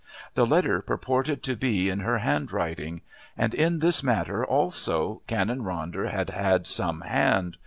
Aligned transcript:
The 0.33 0.47
letter 0.47 0.81
purported 0.81 1.43
to 1.43 1.55
be 1.55 1.87
in 1.87 1.99
her 1.99 2.17
handwriting. 2.17 3.01
And 3.37 3.53
in 3.53 3.77
this 3.81 4.01
matter 4.01 4.43
also 4.43 5.21
Canon 5.27 5.59
Ronder 5.61 6.09
had 6.09 6.31
had 6.31 6.65
some 6.65 7.01
hand. 7.01 7.57